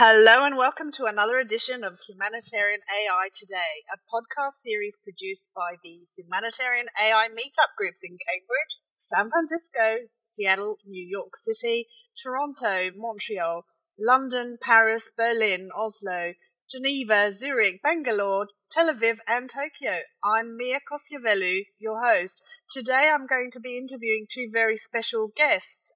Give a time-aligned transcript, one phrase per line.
[0.00, 5.74] Hello and welcome to another edition of Humanitarian AI Today, a podcast series produced by
[5.82, 13.64] the Humanitarian AI Meetup groups in Cambridge, San Francisco, Seattle, New York City, Toronto, Montreal,
[13.98, 16.34] London, Paris, Berlin, Oslo,
[16.70, 20.02] Geneva, Zurich, Bangalore, Tel Aviv, and Tokyo.
[20.22, 22.40] I'm Mia Kossiavelou, your host.
[22.70, 25.92] Today I'm going to be interviewing two very special guests,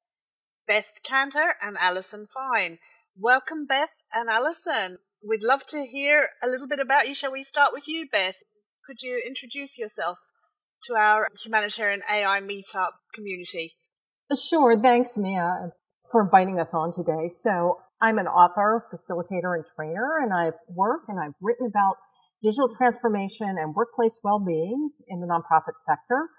[0.66, 2.80] Beth Kanter and Allison Fine.
[3.18, 4.96] Welcome, Beth and Allison.
[5.22, 7.14] We'd love to hear a little bit about you.
[7.14, 8.36] Shall we start with you, Beth?
[8.86, 10.16] Could you introduce yourself
[10.84, 13.74] to our humanitarian AI meetup community?
[14.34, 14.80] Sure.
[14.80, 15.72] Thanks, Mia,
[16.10, 17.28] for inviting us on today.
[17.28, 21.96] So I'm an author, facilitator, and trainer, and I've worked and I've written about
[22.42, 26.30] digital transformation and workplace well-being in the nonprofit sector.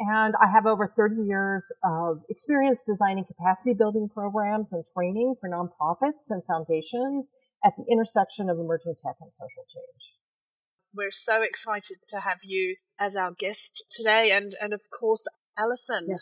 [0.00, 5.50] And I have over 30 years of experience designing capacity building programs and training for
[5.50, 7.30] nonprofits and foundations
[7.62, 10.16] at the intersection of emerging tech and social change.
[10.94, 14.30] We're so excited to have you as our guest today.
[14.32, 15.26] And, and of course,
[15.58, 16.16] Allison, yeah.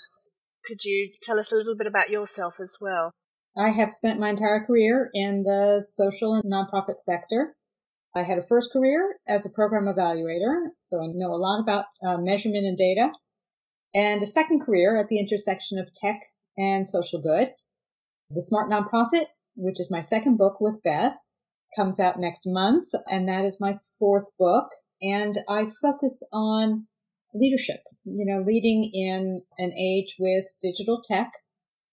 [0.67, 3.13] could you tell us a little bit about yourself as well?
[3.57, 7.55] I have spent my entire career in the social and nonprofit sector.
[8.17, 11.85] I had a first career as a program evaluator, so I know a lot about
[12.05, 13.13] uh, measurement and data
[13.94, 16.20] and a second career at the intersection of tech
[16.56, 17.48] and social good.
[18.30, 21.14] The Smart Nonprofit, which is my second book with Beth,
[21.77, 24.69] comes out next month, and that is my fourth book.
[25.00, 26.86] And I focus on
[27.34, 31.30] leadership, you know, leading in an age with digital tech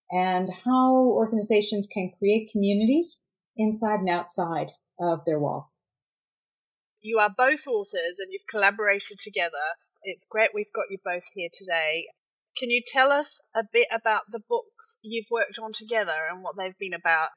[0.09, 3.21] and how organizations can create communities
[3.57, 5.79] inside and outside of their walls.
[7.01, 11.49] You are both authors and you've collaborated together it's great we've got you both here
[11.51, 12.05] today.
[12.57, 16.55] Can you tell us a bit about the books you've worked on together and what
[16.57, 17.29] they've been about?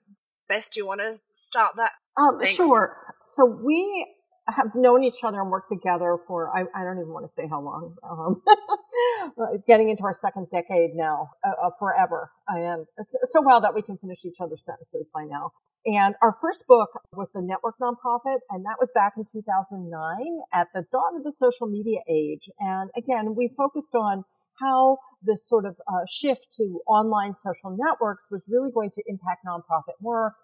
[0.48, 1.92] Beth, do you want to start that?
[2.16, 2.96] Um, sure.
[3.26, 4.06] So we
[4.48, 7.48] have known each other and worked together for I, I don't even want to say
[7.48, 7.94] how long.
[8.08, 8.40] Um,
[9.68, 13.98] getting into our second decade now, uh, uh, forever, and so well that we can
[13.98, 15.50] finish each other's sentences by now.
[15.86, 20.68] And our first book was The Network Nonprofit, and that was back in 2009 at
[20.74, 22.50] the dawn of the social media age.
[22.58, 24.24] And again, we focused on
[24.60, 29.46] how this sort of uh, shift to online social networks was really going to impact
[29.46, 30.34] nonprofit work.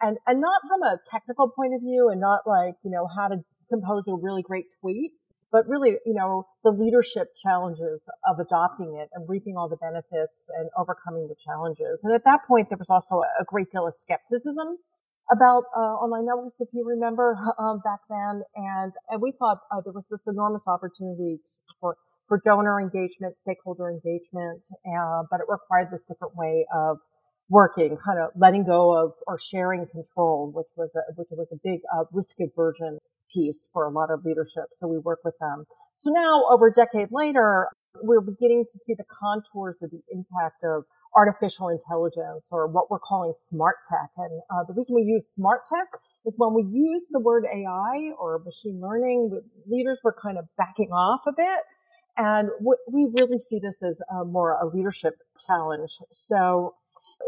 [0.00, 3.28] And, and not from a technical point of view and not like, you know, how
[3.28, 3.38] to
[3.70, 5.12] compose a really great tweet,
[5.54, 10.50] but really, you know, the leadership challenges of adopting it and reaping all the benefits
[10.58, 12.02] and overcoming the challenges.
[12.02, 14.78] And at that point, there was also a great deal of skepticism
[15.30, 19.80] about uh, online networks, if you remember um, back then, and and we thought uh,
[19.84, 21.38] there was this enormous opportunity
[21.80, 26.98] for for donor engagement, stakeholder engagement, uh, but it required this different way of
[27.48, 31.58] working, kind of letting go of or sharing control, which was a which was a
[31.62, 32.98] big uh, risk aversion
[33.32, 34.66] piece for a lot of leadership.
[34.72, 35.64] So we work with them.
[35.96, 37.68] So now, over a decade later,
[38.02, 42.98] we're beginning to see the contours of the impact of artificial intelligence or what we're
[42.98, 44.10] calling smart tech.
[44.16, 45.86] And uh, the reason we use smart tech
[46.26, 50.88] is when we use the word AI or machine learning, leaders were kind of backing
[50.88, 51.60] off a bit.
[52.16, 55.98] And we really see this as a more a leadership challenge.
[56.10, 56.74] So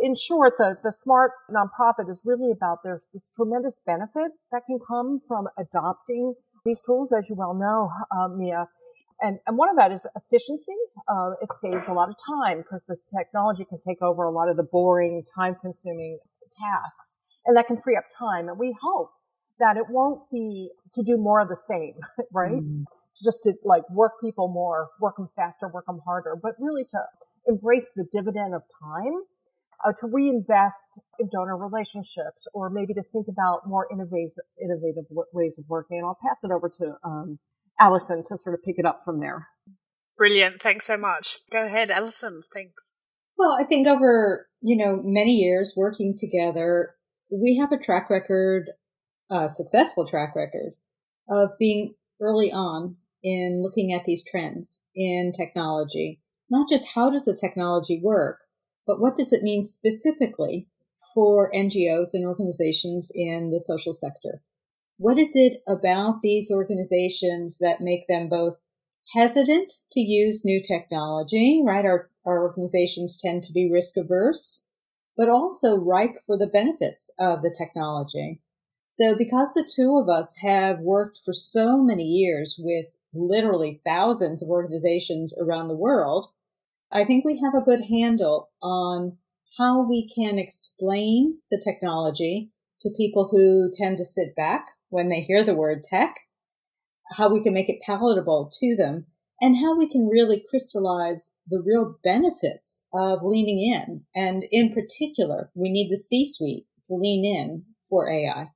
[0.03, 4.79] in short, the, the smart nonprofit is really about there's this tremendous benefit that can
[4.87, 8.69] come from adopting these tools, as you well know, uh, Mia.
[9.21, 10.75] And, and one of that is efficiency.
[11.09, 14.49] Uh, it saves a lot of time because this technology can take over a lot
[14.51, 16.19] of the boring, time consuming
[16.53, 18.49] tasks and that can free up time.
[18.49, 19.11] And we hope
[19.59, 21.95] that it won't be to do more of the same,
[22.33, 22.53] right?
[22.53, 22.85] Mm.
[23.25, 26.99] Just to like work people more, work them faster, work them harder, but really to
[27.47, 29.23] embrace the dividend of time
[29.85, 35.59] uh, to reinvest in donor relationships or maybe to think about more innovative, innovative ways
[35.59, 35.99] of working.
[35.99, 37.39] And I'll pass it over to um,
[37.81, 39.49] Allison to sort of pick it up from there.
[40.17, 40.63] Brilliant.
[40.63, 41.39] Thanks so much.
[41.53, 42.43] Go ahead, Allison.
[42.55, 42.95] Thanks.
[43.39, 46.95] Well, I think over, you know, many years working together,
[47.31, 48.71] we have a track record,
[49.31, 50.73] a successful track record
[51.29, 56.23] of being early on in looking at these trends in technology.
[56.49, 58.39] Not just how does the technology work,
[58.87, 60.69] but what does it mean specifically
[61.15, 64.43] for NGOs and organizations in the social sector?
[64.99, 68.57] What is it about these organizations that make them both
[69.15, 71.85] hesitant to use new technology, right?
[71.85, 74.65] Our, our organizations tend to be risk averse,
[75.17, 78.41] but also ripe for the benefits of the technology.
[78.87, 84.43] So because the two of us have worked for so many years with literally thousands
[84.43, 86.27] of organizations around the world,
[86.93, 89.19] I think we have a good handle on
[89.59, 95.21] how we can explain the technology to people who tend to sit back when they
[95.21, 96.15] hear the word tech,
[97.13, 99.07] how we can make it palatable to them,
[99.41, 104.05] and how we can really crystallize the real benefits of leaning in.
[104.15, 108.49] And in particular, we need the C suite to lean in for AI.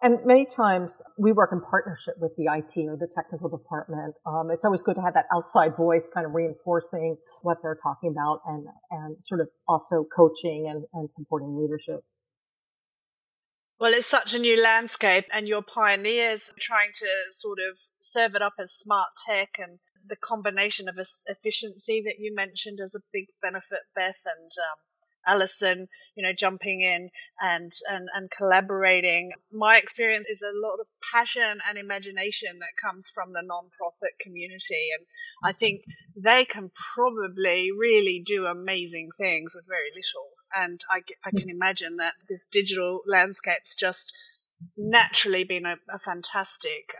[0.00, 4.14] And many times we work in partnership with the IT or the technical department.
[4.24, 8.10] Um, it's always good to have that outside voice kind of reinforcing what they're talking
[8.10, 12.00] about and, and sort of also coaching and, and supporting leadership.
[13.80, 18.42] Well, it's such a new landscape, and your pioneers trying to sort of serve it
[18.42, 20.98] up as smart tech and the combination of
[21.28, 24.78] efficiency that you mentioned as a big benefit, Beth, and um,
[25.28, 27.10] Allison, you know, jumping in
[27.40, 29.32] and, and, and collaborating.
[29.52, 34.88] My experience is a lot of passion and imagination that comes from the nonprofit community.
[34.98, 35.06] And
[35.44, 35.82] I think
[36.16, 40.30] they can probably really do amazing things with very little.
[40.56, 44.12] And I, I can imagine that this digital landscape's just
[44.76, 46.94] naturally been a, a fantastic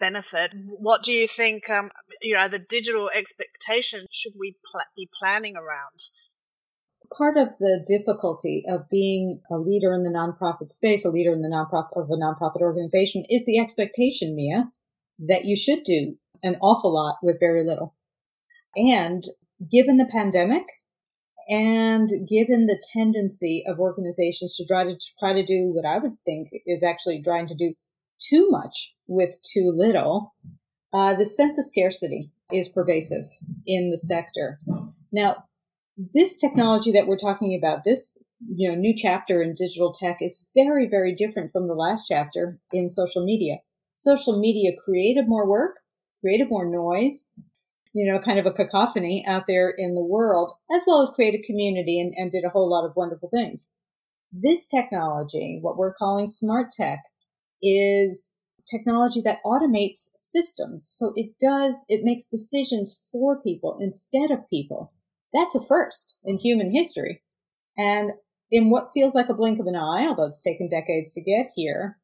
[0.00, 0.52] benefit.
[0.66, 5.56] What do you think, um, you know, the digital expectation should we pl- be planning
[5.56, 6.00] around?
[7.16, 11.42] Part of the difficulty of being a leader in the nonprofit space, a leader in
[11.42, 14.70] the nonprofit of a nonprofit organization is the expectation, Mia,
[15.18, 17.94] that you should do an awful lot with very little.
[18.76, 19.24] And
[19.70, 20.64] given the pandemic
[21.48, 26.16] and given the tendency of organizations to try to try to do what I would
[26.24, 27.74] think is actually trying to do
[28.20, 30.34] too much with too little,
[30.92, 33.26] uh, the sense of scarcity is pervasive
[33.66, 34.60] in the sector.
[35.10, 35.44] Now,
[35.98, 38.12] this technology that we're talking about, this
[38.54, 42.58] you know new chapter in digital tech is very very different from the last chapter
[42.72, 43.56] in social media.
[43.94, 45.78] Social media created more work,
[46.20, 47.28] created more noise,
[47.92, 51.42] you know, kind of a cacophony out there in the world, as well as created
[51.44, 53.70] community and, and did a whole lot of wonderful things.
[54.32, 57.00] This technology, what we're calling smart tech,
[57.60, 58.30] is
[58.70, 60.86] technology that automates systems.
[60.88, 64.92] So it does, it makes decisions for people instead of people.
[65.32, 67.22] That's a first in human history.
[67.76, 68.12] And
[68.50, 71.50] in what feels like a blink of an eye, although it's taken decades to get
[71.54, 71.98] here,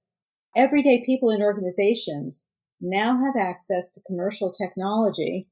[0.57, 2.47] everyday people in organizations
[2.81, 5.49] now have access to commercial technology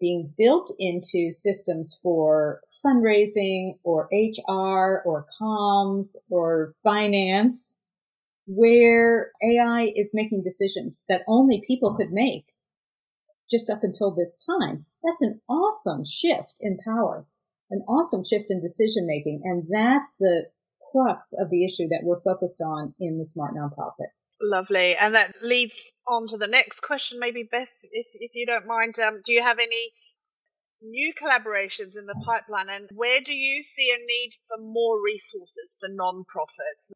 [0.00, 7.76] being built into systems for fundraising or HR or comms or finance
[8.46, 12.44] where AI is making decisions that only people could make
[13.50, 14.86] just up until this time.
[15.04, 17.26] That's an awesome shift in power,
[17.70, 19.42] an awesome shift in decision making.
[19.44, 20.46] And that's the
[20.92, 24.10] crux of the issue that we're focused on in the smart nonprofit.
[24.40, 24.96] Lovely.
[24.96, 28.98] And that leads on to the next question, maybe Beth, if, if you don't mind.
[28.98, 29.92] Um, do you have any
[30.82, 35.74] new collaborations in the pipeline and where do you see a need for more resources
[35.80, 36.92] for nonprofits?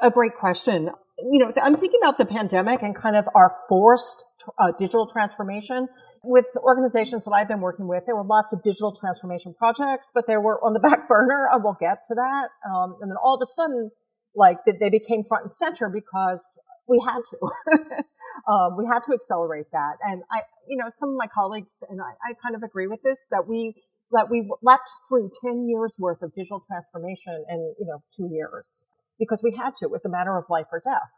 [0.00, 0.90] A great question.
[1.18, 4.24] You know, I'm thinking about the pandemic and kind of our forced
[4.58, 5.86] uh, digital transformation.
[6.24, 10.26] With organizations that I've been working with, there were lots of digital transformation projects, but
[10.26, 11.48] they were on the back burner.
[11.52, 12.48] And we'll get to that.
[12.66, 13.90] Um, and then all of a sudden,
[14.34, 18.02] like they became front and center because we had to.
[18.50, 19.96] um, we had to accelerate that.
[20.02, 23.02] And I, you know, some of my colleagues and I, I kind of agree with
[23.02, 23.74] this that we
[24.10, 28.84] that we leapt through 10 years worth of digital transformation in, you know, two years
[29.22, 29.86] because we had to.
[29.86, 31.10] It was a matter of life or death.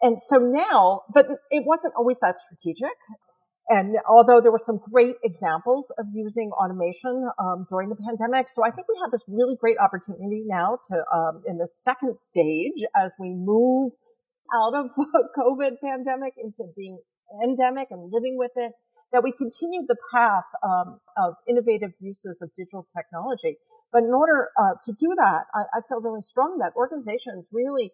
[0.00, 2.94] And so now, but it wasn't always that strategic.
[3.68, 8.62] And although there were some great examples of using automation um, during the pandemic, so
[8.62, 12.84] I think we have this really great opportunity now to, um, in the second stage,
[12.94, 13.92] as we move
[14.52, 14.90] out of
[15.38, 16.98] COVID pandemic into being
[17.42, 18.72] endemic and living with it,
[19.12, 23.56] that we continue the path um, of innovative uses of digital technology.
[23.94, 27.92] But in order uh, to do that, I, I feel really strong that organizations really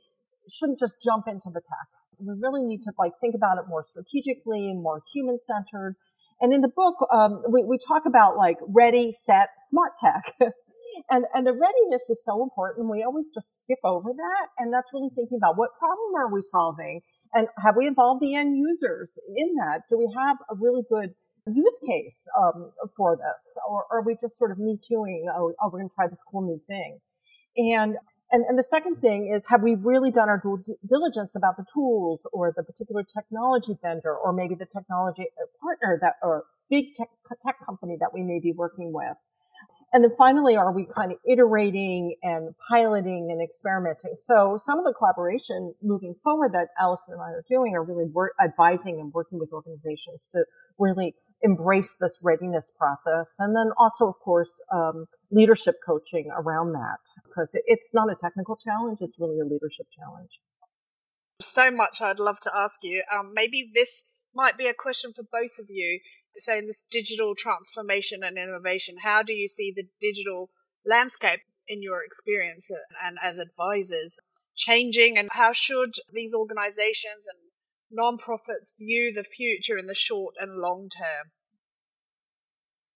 [0.49, 1.89] shouldn't just jump into the tech.
[2.19, 5.97] We really need to like think about it more strategically, more human centered.
[6.41, 10.33] And in the book, um, we, we talk about like ready, set, smart tech.
[11.11, 12.91] and, and the readiness is so important.
[12.91, 14.47] We always just skip over that.
[14.59, 17.03] And that's really thinking about what problem are we solving?
[17.35, 19.83] And have we involved the end users in that?
[19.91, 21.13] Do we have a really good
[21.55, 25.27] use case um, for this, or, are we just sort of me tooing?
[25.31, 26.99] Oh, oh we're going to try this cool new thing,
[27.57, 27.97] and
[28.33, 31.65] and and the second thing is, have we really done our due diligence about the
[31.73, 35.27] tools or the particular technology vendor, or maybe the technology
[35.61, 37.09] partner that or big tech,
[37.43, 39.17] tech company that we may be working with?
[39.93, 44.13] And then finally, are we kind of iterating and piloting and experimenting?
[44.15, 48.05] So some of the collaboration moving forward that Allison and I are doing are really
[48.05, 50.45] work, advising and working with organizations to
[50.79, 53.37] really embrace this readiness process.
[53.39, 56.99] And then also, of course, um, leadership coaching around that.
[57.25, 60.41] because it's not a technical challenge; it's really a leadership challenge.
[61.41, 63.03] So much I'd love to ask you.
[63.13, 64.05] Um, maybe this
[64.35, 66.01] might be a question for both of you.
[66.39, 70.51] So, in this digital transformation and innovation, how do you see the digital
[70.85, 72.69] landscape in your experience
[73.05, 74.19] and as advisors
[74.57, 77.50] changing, and how should these organizations and
[77.97, 81.33] nonprofits view the future in the short and long term?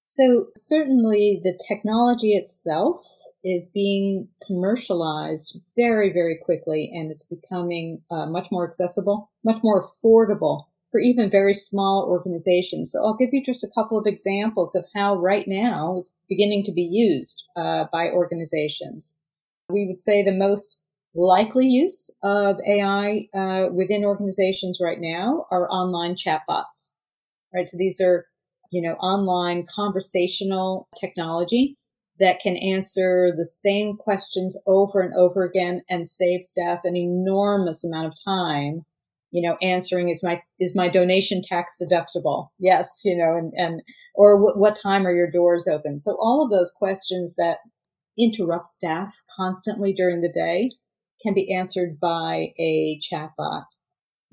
[0.07, 3.05] So certainly the technology itself
[3.43, 9.83] is being commercialized very, very quickly and it's becoming uh, much more accessible, much more
[9.83, 12.93] affordable for even very small organizations.
[12.93, 16.63] So I'll give you just a couple of examples of how right now it's beginning
[16.67, 19.17] to be used uh, by organizations.
[19.69, 20.79] We would say the most
[21.15, 26.95] likely use of AI uh, within organizations right now are online chatbots.
[27.53, 28.27] Right, so these are
[28.75, 31.77] you know, online conversational technology
[32.19, 37.85] that can answer the same questions over and over again and save staff an enormous
[37.85, 38.83] amount of time
[39.33, 43.83] you know answering is my is my donation tax deductible yes you know and and
[44.15, 47.59] or w- what time are your doors open so all of those questions that
[48.17, 50.71] interrupt staff constantly during the day
[51.25, 53.65] can be answered by a chatbot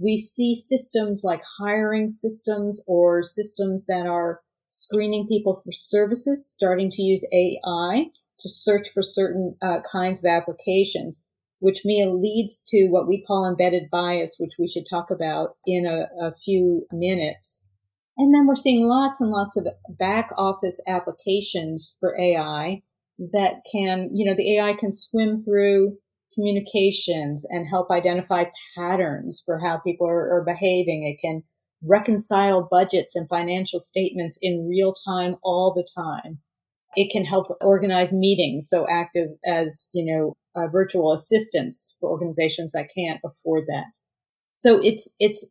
[0.02, 6.90] we see systems like hiring systems or systems that are screening people for services starting
[6.90, 8.06] to use AI
[8.40, 11.24] to search for certain uh, kinds of applications,
[11.60, 15.86] which Mia leads to what we call embedded bias, which we should talk about in
[15.86, 17.64] a, a few minutes.
[18.18, 19.68] And then we're seeing lots and lots of
[20.00, 22.82] back office applications for AI
[23.34, 25.98] that can, you know, the AI can swim through
[26.34, 28.46] communications and help identify
[28.78, 31.04] patterns for how people are, are behaving.
[31.06, 31.44] It can
[31.84, 36.40] reconcile budgets and financial statements in real time all the time.
[36.96, 42.74] It can help organize meetings, so active as, you know, uh, virtual assistants for organizations
[42.74, 43.86] that can't afford that.
[44.54, 45.50] So it's, it's,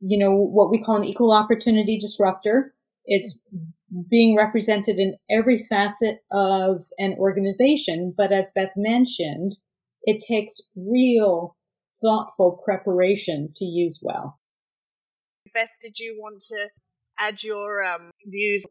[0.00, 2.72] you know, what we call an equal opportunity disruptor.
[3.04, 3.36] It's
[4.08, 8.14] being represented in every facet of an organization.
[8.16, 9.56] But as Beth mentioned,
[10.06, 11.56] it takes real
[12.02, 14.38] thoughtful preparation to use well.
[15.52, 16.68] Beth, did you want to
[17.18, 18.64] add your um, views?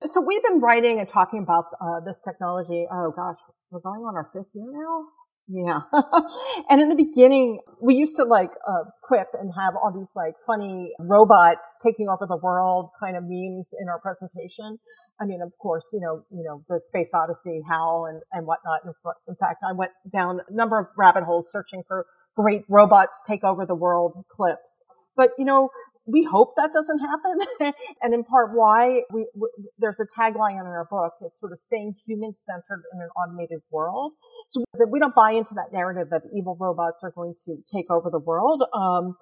[0.00, 2.86] So we've been writing and talking about uh, this technology.
[2.90, 3.36] Oh gosh,
[3.70, 5.04] we're going on our fifth year now.
[5.48, 5.80] Yeah.
[6.70, 10.34] and in the beginning, we used to like uh, quip and have all these like
[10.46, 14.78] funny robots taking over the world kind of memes in our presentation.
[15.20, 18.80] I mean, of course, you know, you know, the Space Odyssey, HAL, and, and whatnot.
[18.84, 23.44] In fact, I went down a number of rabbit holes searching for great robots take
[23.44, 24.82] over the world clips.
[25.16, 25.68] But, you know,
[26.06, 27.72] we hope that doesn't happen.
[28.02, 31.12] and in part why we, we, there's a tagline in our book.
[31.20, 34.12] It's sort of staying human centered in an automated world.
[34.48, 37.90] So that we don't buy into that narrative that evil robots are going to take
[37.90, 38.64] over the world.
[38.74, 39.16] Um,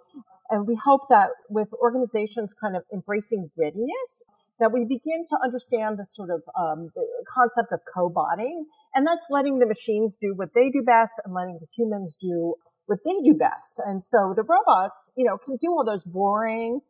[0.49, 4.25] and we hope that with organizations kind of embracing readiness,
[4.61, 6.91] that we begin to understand the sort of um,
[7.29, 11.59] concept of co-botting, and that's letting the machines do what they do best and letting
[11.61, 12.55] the humans do
[12.87, 13.81] what they do best.
[13.87, 16.81] And so the robots, you know, can do all those boring,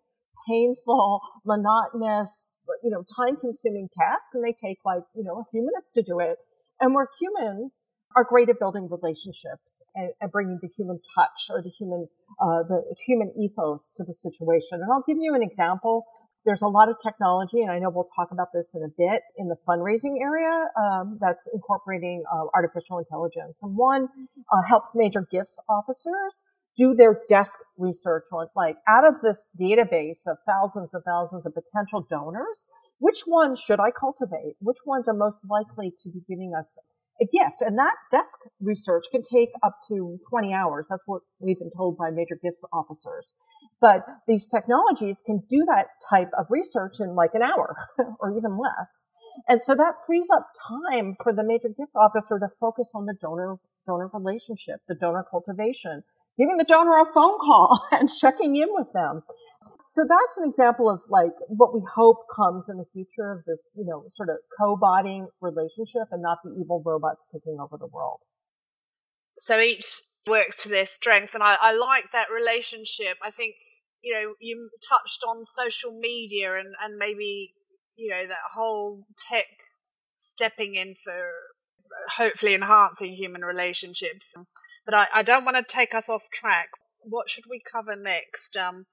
[0.49, 5.93] painful, monotonous, you know, time-consuming tasks, and they take like you know a few minutes
[5.93, 6.39] to do it.
[6.81, 7.87] And where humans
[8.17, 12.09] are great at building relationships and, and bringing the human touch or the human
[12.41, 14.81] uh, the human ethos to the situation.
[14.83, 16.07] And I'll give you an example
[16.45, 19.23] there's a lot of technology, and I know we'll talk about this in a bit
[19.37, 23.63] in the fundraising area um, that's incorporating uh, artificial intelligence.
[23.63, 24.09] And one
[24.51, 26.45] uh, helps major gifts officers
[26.77, 31.53] do their desk research on like out of this database of thousands and thousands of
[31.55, 32.69] potential donors,
[32.99, 34.55] which ones should I cultivate?
[34.61, 36.79] Which ones are most likely to be giving us
[37.21, 37.61] a gift.
[37.61, 40.87] And that desk research can take up to 20 hours.
[40.89, 43.35] That's what we've been told by major gifts officers.
[43.81, 47.77] But these technologies can do that type of research in like an hour
[48.21, 49.11] or even less.
[49.49, 53.15] And so that frees up time for the major gift officer to focus on the
[53.21, 56.03] donor, donor relationship, the donor cultivation,
[56.39, 59.23] giving the donor a phone call and checking in with them.
[59.91, 63.75] So that's an example of like what we hope comes in the future of this,
[63.77, 68.21] you know, sort of co-botting relationship and not the evil robots taking over the world.
[69.37, 69.93] So each
[70.29, 71.35] works to their strengths.
[71.35, 73.17] And I, I like that relationship.
[73.21, 73.57] I think,
[74.01, 77.55] you know, you touched on social media and, and maybe,
[77.97, 79.47] you know, that whole tech
[80.19, 81.33] stepping in for
[82.17, 84.37] hopefully enhancing human relationships.
[84.87, 86.69] But I, I don't want to take us off track.
[87.01, 88.57] What should we cover next?
[88.57, 88.87] Um,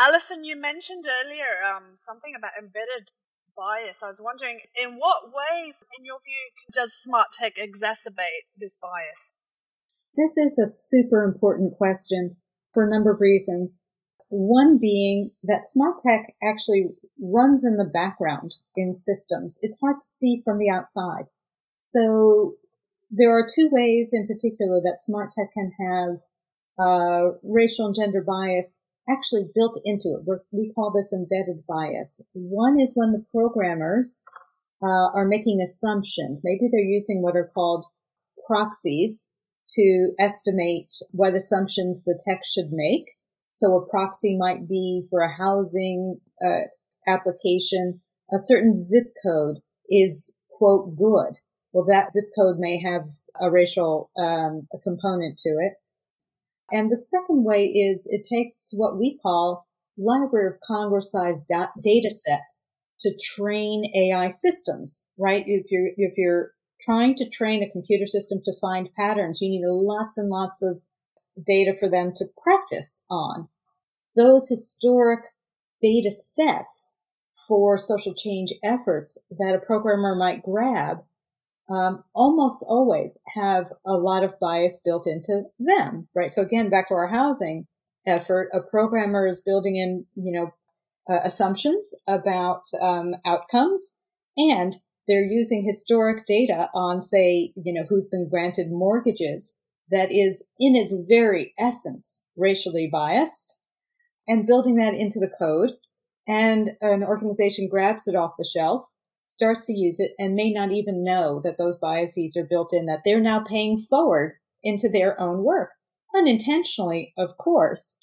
[0.00, 3.10] Allison, you mentioned earlier um, something about embedded
[3.54, 4.02] bias.
[4.02, 9.36] I was wondering, in what ways, in your view, does smart tech exacerbate this bias?
[10.16, 12.36] This is a super important question
[12.72, 13.82] for a number of reasons.
[14.30, 16.86] One being that smart tech actually
[17.20, 19.58] runs in the background in systems.
[19.60, 21.26] It's hard to see from the outside.
[21.76, 22.54] So
[23.10, 26.20] there are two ways in particular that smart tech can have
[26.78, 30.24] uh, racial and gender bias actually built into it.
[30.24, 32.20] We're, we call this embedded bias.
[32.32, 34.22] One is when the programmers
[34.82, 36.42] uh, are making assumptions.
[36.44, 37.86] Maybe they're using what are called
[38.46, 39.28] proxies
[39.74, 43.04] to estimate what assumptions the text should make.
[43.50, 46.62] So a proxy might be for a housing uh,
[47.06, 48.00] application.
[48.32, 51.38] A certain zip code is quote good.
[51.72, 53.02] Well, that zip code may have
[53.40, 55.74] a racial um, a component to it.
[56.72, 59.66] And the second way is it takes what we call
[59.98, 62.68] Library of Congress sized da- data sets
[63.00, 65.44] to train AI systems, right?
[65.46, 69.62] If you're, if you're trying to train a computer system to find patterns, you need
[69.64, 70.82] lots and lots of
[71.44, 73.48] data for them to practice on.
[74.16, 75.20] Those historic
[75.80, 76.96] data sets
[77.48, 80.98] for social change efforts that a programmer might grab
[81.70, 86.32] um, almost always have a lot of bias built into them, right?
[86.32, 87.66] So again, back to our housing
[88.06, 90.50] effort, a programmer is building in, you know,
[91.08, 93.92] uh, assumptions about um, outcomes,
[94.36, 99.54] and they're using historic data on, say, you know, who's been granted mortgages
[99.90, 103.58] that is, in its very essence, racially biased,
[104.28, 105.70] and building that into the code.
[106.28, 108.84] And an organization grabs it off the shelf
[109.30, 112.86] starts to use it and may not even know that those biases are built in,
[112.86, 114.34] that they're now paying forward
[114.64, 115.70] into their own work.
[116.16, 117.96] Unintentionally, of course.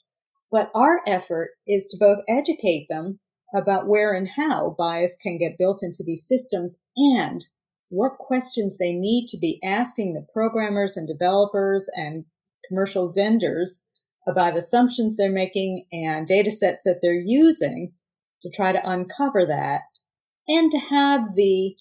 [0.49, 3.19] But our effort is to both educate them
[3.53, 7.45] about where and how bias can get built into these systems and
[7.89, 12.23] what questions they need to be asking the programmers and developers and
[12.69, 13.83] commercial vendors
[14.25, 17.91] about assumptions they're making and data sets that they're using
[18.41, 19.81] to try to uncover that
[20.47, 21.75] and to have the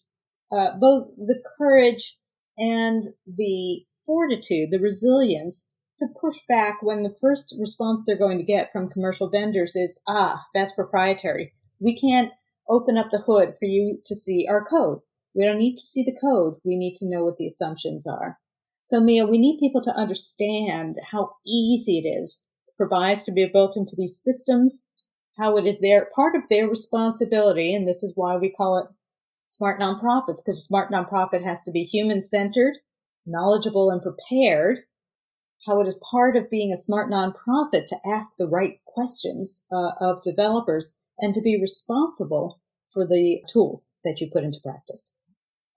[0.53, 2.17] uh, both the courage
[2.57, 8.45] and the fortitude, the resilience to push back when the first response they're going to
[8.45, 11.53] get from commercial vendors is, ah, that's proprietary.
[11.81, 12.33] We can't
[12.69, 15.01] open up the hood for you to see our code.
[15.35, 16.55] We don't need to see the code.
[16.65, 18.39] We need to know what the assumptions are.
[18.83, 22.41] So Mia, we need people to understand how easy it is
[22.77, 24.87] for bias to be built into these systems
[25.39, 28.89] how it is their part of their responsibility, and this is why we call it
[29.47, 32.75] smart nonprofits, because a smart nonprofit has to be human centered,
[33.27, 34.79] knowledgeable, and prepared.
[35.67, 39.93] How it is part of being a smart nonprofit to ask the right questions uh,
[40.01, 42.61] of developers and to be responsible
[42.93, 45.15] for the tools that you put into practice.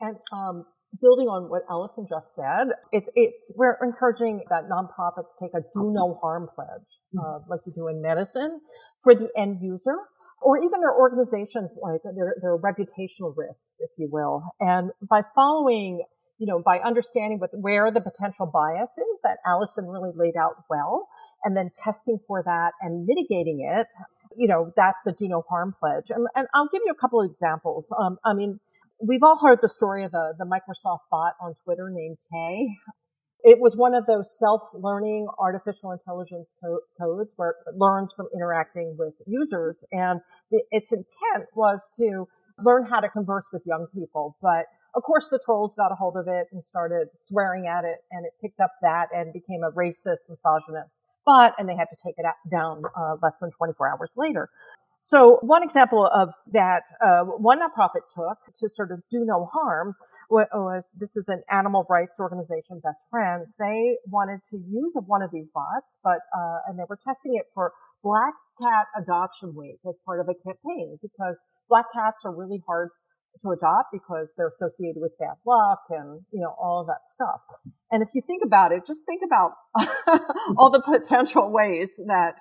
[0.02, 0.66] And um,
[1.02, 5.92] building on what Allison just said, it's it's we're encouraging that nonprofits take a do
[5.92, 8.60] no harm pledge, uh, like you do in medicine,
[9.02, 9.96] for the end user,
[10.42, 14.44] or even their organizations, like their their reputational risks, if you will.
[14.60, 16.04] And by following,
[16.38, 20.64] you know, by understanding what where the potential bias is that Allison really laid out
[20.70, 21.08] well,
[21.44, 23.88] and then testing for that and mitigating it,
[24.38, 26.10] you know, that's a do no harm pledge.
[26.10, 27.94] And, and I'll give you a couple of examples.
[27.98, 28.60] Um, I mean
[29.02, 32.76] we've all heard the story of the, the Microsoft bot on Twitter named Tay.
[33.44, 38.96] It was one of those self-learning artificial intelligence co- codes where it learns from interacting
[38.98, 39.86] with users.
[39.92, 40.22] And
[40.52, 42.28] the, its intent was to
[42.62, 44.36] learn how to converse with young people.
[44.42, 48.00] But of course, the trolls got a hold of it and started swearing at it,
[48.12, 51.96] and it picked up that and became a racist, misogynist bot, and they had to
[52.04, 54.50] take it down uh, less than 24 hours later.
[55.02, 59.96] So one example of that, uh, one nonprofit took to sort of do no harm
[60.30, 63.56] was this is an animal rights organization, Best Friends.
[63.60, 67.46] They wanted to use one of these bots, but uh, and they were testing it
[67.54, 72.62] for Black Cat Adoption Week as part of a campaign because black cats are really
[72.68, 72.90] hard
[73.42, 77.42] to adopt because they're associated with bad luck and you know all of that stuff.
[77.92, 79.52] And if you think about it, just think about
[80.58, 82.40] all the potential ways that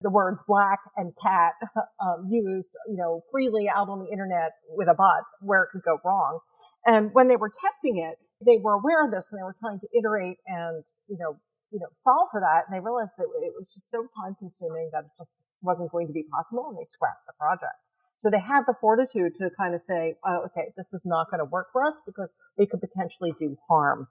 [0.00, 1.52] the words black and cat
[2.04, 5.82] um, used, you know, freely out on the internet with a bot where it could
[5.82, 6.40] go wrong.
[6.86, 9.80] And when they were testing it, they were aware of this and they were trying
[9.80, 11.36] to iterate and, you know,
[11.70, 12.64] you know, solve for that.
[12.66, 16.06] And they realized that it was just so time consuming that it just wasn't going
[16.06, 17.78] to be possible and they scrapped the project.
[18.16, 21.38] So they had the fortitude to kind of say, oh, okay, this is not going
[21.38, 24.08] to work for us because we could potentially do harm.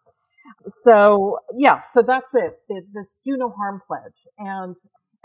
[0.65, 2.59] So yeah, so that's it.
[2.93, 4.25] This do no harm pledge.
[4.37, 4.75] And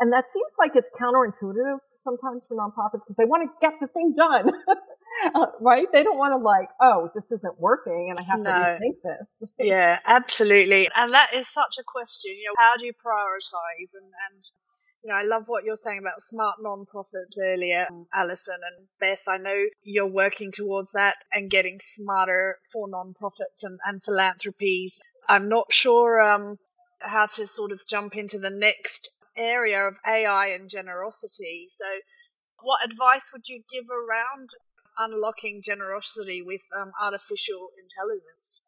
[0.01, 3.87] and that seems like it's counterintuitive sometimes for nonprofits because they want to get the
[3.87, 4.51] thing done.
[5.35, 5.87] uh, right?
[5.93, 8.51] They don't want to like, oh, this isn't working, and I have No.
[8.51, 9.51] to rethink this.
[9.59, 10.89] Yeah, absolutely.
[10.95, 12.33] And that is such a question.
[12.33, 13.95] You know, how do you prioritize?
[13.95, 14.45] And, and
[15.03, 19.23] you know, I love what you're saying about smart non-profits earlier, Allison and Beth.
[19.29, 25.01] I know you're working towards that and getting smarter for non-profits and, and philanthropies.
[25.29, 26.57] I'm not sure um,
[27.01, 31.67] how to sort of jump into the next area of AI and generosity.
[31.69, 31.85] So,
[32.63, 34.49] what advice would you give around
[34.99, 38.67] unlocking generosity with um, artificial intelligence?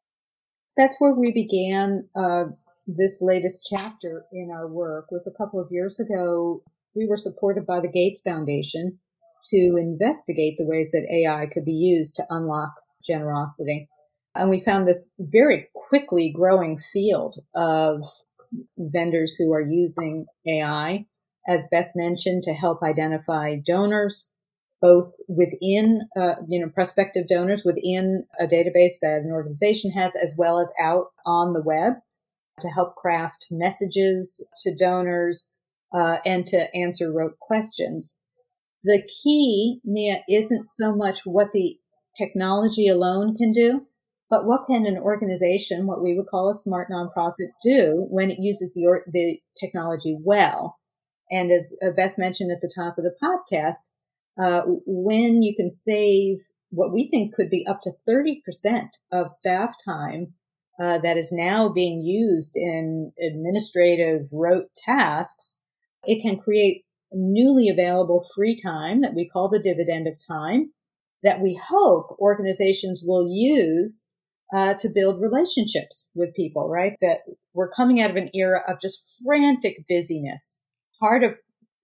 [0.77, 2.53] That's where we began uh,
[2.87, 5.11] this latest chapter in our work.
[5.11, 6.63] Was a couple of years ago.
[6.95, 8.99] We were supported by the Gates Foundation
[9.51, 12.73] to investigate the ways that AI could be used to unlock
[13.05, 13.89] generosity.
[14.35, 18.03] And we found this very quickly growing field of
[18.79, 21.07] vendors who are using AI,
[21.49, 24.31] as Beth mentioned, to help identify donors,
[24.81, 30.35] both within, uh, you know, prospective donors within a database that an organization has, as
[30.37, 31.95] well as out on the web
[32.61, 35.49] to help craft messages to donors
[35.95, 38.19] uh, and to answer rote questions.
[38.83, 41.79] The key, Mia, isn't so much what the
[42.17, 43.87] technology alone can do,
[44.31, 48.39] but what can an organization, what we would call a smart nonprofit, do when it
[48.41, 50.79] uses the, or- the technology well?
[51.31, 53.91] And as uh, Beth mentioned at the top of the podcast,
[54.39, 56.39] uh, when you can save
[56.71, 58.41] what we think could be up to 30%
[59.13, 60.35] of staff time
[60.81, 65.63] uh, that is now being used in administrative rote tasks,
[66.05, 70.71] it can create newly available free time that we call the dividend of time
[71.23, 74.07] that we hope organizations will use
[74.55, 76.95] uh, to build relationships with people, right?
[77.01, 77.19] That
[77.53, 80.61] we're coming out of an era of just frantic busyness.
[81.01, 81.33] Part of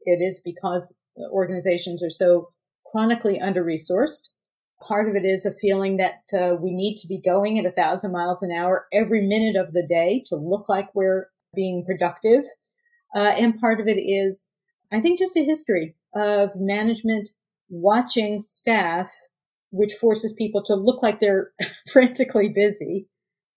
[0.04, 0.96] it is because
[1.30, 2.48] organizations are so
[2.90, 4.28] chronically under resourced.
[4.86, 7.70] Part of it is a feeling that uh, we need to be going at a
[7.70, 12.44] thousand miles an hour every minute of the day to look like we're being productive.
[13.14, 14.48] Uh, and part of it is,
[14.92, 17.30] I think, just a history of management
[17.68, 19.10] watching staff,
[19.70, 21.52] which forces people to look like they're
[21.92, 23.08] frantically busy.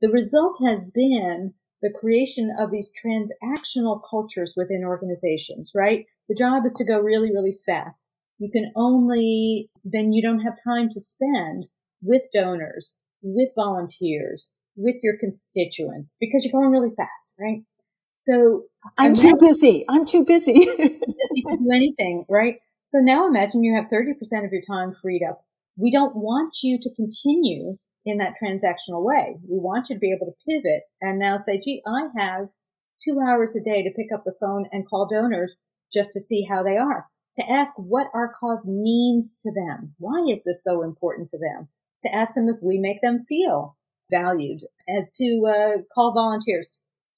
[0.02, 6.06] The result has been the creation of these transactional cultures within organizations, right?
[6.30, 8.06] The job is to go really, really fast.
[8.38, 11.68] You can only, then you don't have time to spend
[12.02, 17.64] with donors, with volunteers, with your constituents because you're going really fast, right?
[18.14, 18.64] So
[18.98, 19.86] I'm too busy.
[19.90, 20.54] I'm too busy.
[20.78, 22.58] you can do anything, right?
[22.84, 25.42] So now imagine you have 30% of your time freed up.
[25.78, 29.38] We don't want you to continue in that transactional way.
[29.50, 32.50] We want you to be able to pivot and now say, gee, I have
[33.04, 35.60] two hours a day to pick up the phone and call donors
[35.96, 39.96] just to see how they are, to ask what our cause means to them.
[39.98, 41.70] Why is this so important to them?
[42.04, 43.78] To ask them if we make them feel
[44.12, 46.70] valued and to uh, call volunteers,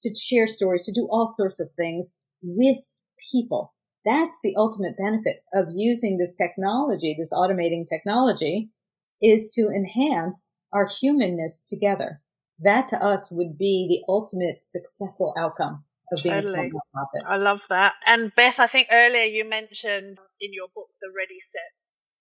[0.02, 2.78] to share stories, to do all sorts of things with
[3.32, 3.74] people.
[4.04, 8.70] That's the ultimate benefit of using this technology, this automating technology,
[9.20, 12.22] is to enhance our humanness together.
[12.60, 16.66] That to us would be the ultimate successful outcome of being Totally.
[16.66, 17.26] a small nonprofit.
[17.26, 17.94] I love that.
[18.06, 21.72] And Beth, I think earlier you mentioned in your book the Ready Set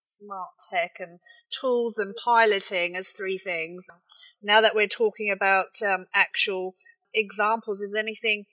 [0.04, 1.20] Smart Tech and
[1.50, 3.88] tools and piloting as three things.
[4.42, 6.76] Now that we're talking about um, actual
[7.14, 8.46] examples, is anything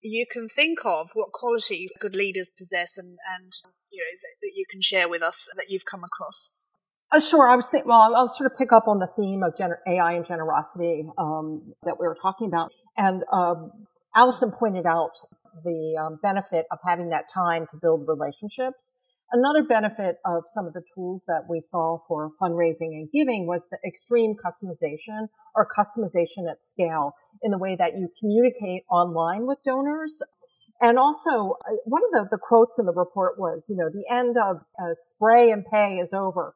[0.00, 3.52] you can think of what qualities good leaders possess and, and
[3.90, 6.58] you know that, that you can share with us that you've come across?
[7.12, 7.48] Uh, sure.
[7.48, 9.80] I was thinking, well, I'll, I'll sort of pick up on the theme of gener-
[9.86, 12.72] AI and generosity um, that we were talking about.
[12.96, 13.70] And um,
[14.14, 15.12] Allison pointed out
[15.64, 18.92] the um, benefit of having that time to build relationships.
[19.32, 23.70] Another benefit of some of the tools that we saw for fundraising and giving was
[23.70, 29.58] the extreme customization or customization at scale in the way that you communicate online with
[29.64, 30.20] donors.
[30.82, 34.04] And also, uh, one of the, the quotes in the report was, you know, the
[34.14, 36.54] end of uh, spray and pay is over.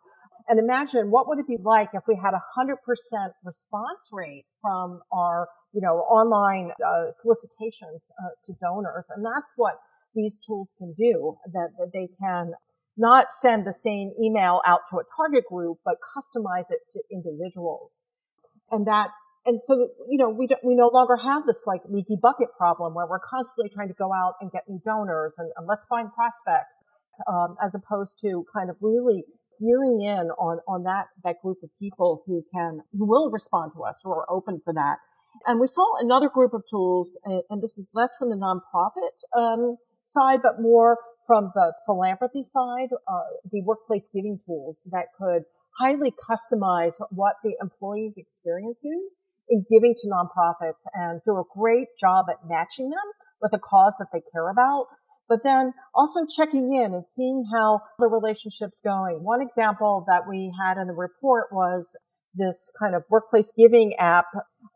[0.49, 4.45] And imagine what would it be like if we had a hundred percent response rate
[4.61, 9.75] from our, you know, online uh, solicitations uh, to donors, and that's what
[10.15, 11.37] these tools can do.
[11.53, 12.55] That, that they can
[12.97, 18.07] not send the same email out to a target group, but customize it to individuals,
[18.71, 19.09] and that.
[19.49, 19.75] And so,
[20.11, 23.21] you know, we don't, we no longer have this like leaky bucket problem where we're
[23.21, 26.85] constantly trying to go out and get new donors and, and let's find prospects,
[27.29, 29.23] um, as opposed to kind of really
[29.61, 33.85] gearing in on, on that, that group of people who can, who will respond to
[33.85, 34.97] us, who are open for that.
[35.47, 39.23] And we saw another group of tools, and, and this is less from the nonprofit
[39.39, 45.43] um, side, but more from the philanthropy side, uh, the workplace giving tools that could
[45.79, 51.89] highly customize what the employee's experience is in giving to nonprofits and do a great
[51.99, 53.09] job at matching them
[53.41, 54.87] with a cause that they care about.
[55.29, 59.25] But then also checking in and seeing how the relationship's going.
[59.25, 61.97] One example that we had in the report was
[62.37, 64.27] this kind of workplace giving app.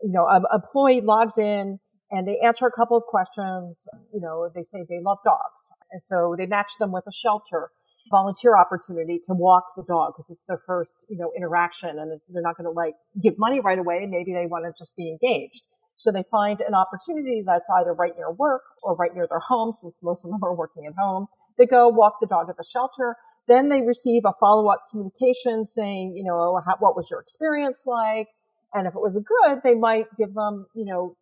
[0.02, 1.78] You know, an employee logs in
[2.10, 3.86] and they answer a couple of questions.
[4.12, 5.70] You know, they say they love dogs.
[5.92, 7.70] And so they match them with a shelter
[8.10, 12.42] volunteer opportunity to walk the dog because it's their first, you know, interaction and they're
[12.42, 14.06] not going to like give money right away.
[14.08, 15.62] Maybe they want to just be engaged.
[15.96, 19.70] So they find an opportunity that's either right near work or right near their home,
[19.70, 21.26] since most of them are working at home.
[21.58, 23.16] They go walk the dog at the shelter.
[23.50, 28.28] Then they receive a follow-up communication saying, you know, how, what was your experience like?
[28.72, 31.16] And if it was good, they might give them, you know,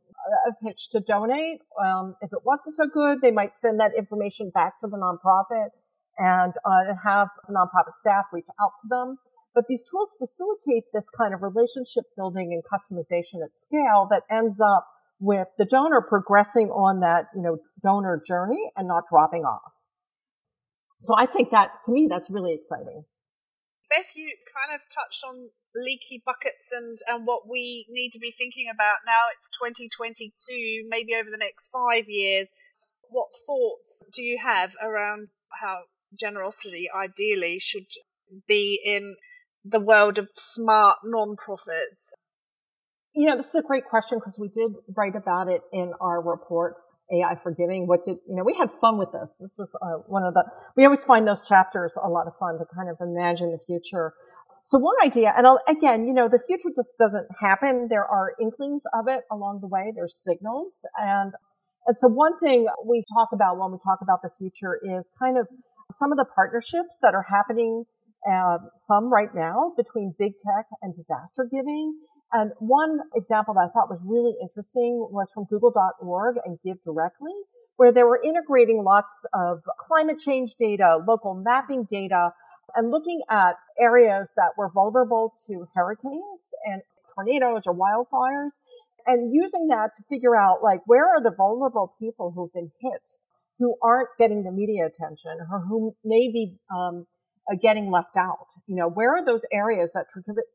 [0.47, 1.61] a pitch to donate.
[1.83, 5.71] Um, if it wasn't so good, they might send that information back to the nonprofit
[6.19, 9.17] and uh, have nonprofit staff reach out to them.
[9.55, 14.61] But these tools facilitate this kind of relationship building and customization at scale that ends
[14.61, 14.87] up
[15.19, 19.78] with the donor progressing on that, you know, donor journey and not dropping off.
[21.01, 23.05] So I think that to me, that's really exciting.
[23.89, 28.31] Beth, you kind of touched on leaky buckets and, and what we need to be
[28.31, 29.21] thinking about now.
[29.35, 32.49] It's 2022, maybe over the next five years.
[33.11, 35.29] What thoughts do you have around
[35.61, 35.83] how
[36.19, 37.87] generosity ideally should
[38.47, 39.17] be in
[39.65, 42.15] the world of smart non-profits?
[43.15, 46.21] You know, this is a great question because we did write about it in our
[46.21, 46.77] report,
[47.13, 47.87] AI for Giving.
[47.87, 49.39] What did, you know, we had fun with this.
[49.41, 50.45] This was uh, one of the,
[50.77, 54.15] we always find those chapters a lot of fun to kind of imagine the future.
[54.63, 57.89] So one idea, and I'll, again, you know, the future just doesn't happen.
[57.89, 59.93] There are inklings of it along the way.
[59.95, 60.87] There's signals.
[61.01, 61.33] And,
[61.87, 65.39] and so one thing we talk about when we talk about the future is kind
[65.39, 65.49] of
[65.91, 67.85] some of the partnerships that are happening,
[68.31, 71.95] uh, some right now between big tech and disaster giving.
[72.33, 77.35] And one example that I thought was really interesting was from google.org and GiveDirectly,
[77.77, 82.33] where they were integrating lots of climate change data, local mapping data,
[82.75, 86.83] and looking at areas that were vulnerable to hurricanes and
[87.15, 88.59] tornadoes or wildfires
[89.07, 93.09] and using that to figure out like where are the vulnerable people who've been hit
[93.59, 97.07] who aren't getting the media attention or who may be um,
[97.51, 98.47] uh, getting left out.
[98.67, 100.07] You know, where are those areas that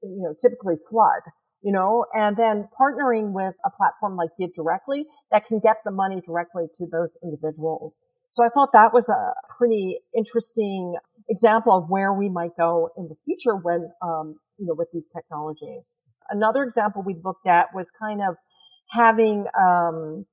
[0.03, 1.21] you know typically flood?
[1.63, 6.19] You know, and then partnering with a platform like GiveDirectly that can get the money
[6.19, 8.01] directly to those individuals.
[8.27, 10.95] So I thought that was a pretty interesting
[11.29, 15.07] example of where we might go in the future when, um, you know, with these
[15.07, 16.07] technologies.
[16.29, 18.35] Another example we looked at was kind of
[18.89, 20.25] having um,